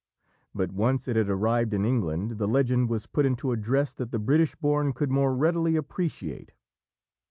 [0.55, 4.09] But once it had arrived in England, the legend was put into a dress that
[4.11, 6.53] the British born could more readily appreciate.